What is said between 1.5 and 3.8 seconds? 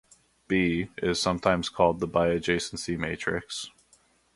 called the biadjacency matrix.